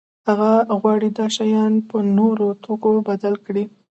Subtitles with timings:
[0.27, 3.63] هغه غواړي دا شیان په نورو توکو بدل کړي.